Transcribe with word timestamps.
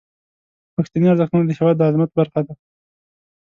پښتني 0.75 1.05
ارزښتونه 1.09 1.43
د 1.45 1.51
هیواد 1.57 1.75
د 1.79 1.81
عظمت 1.87 2.09
برخه 2.19 2.39
دي. 2.45 2.53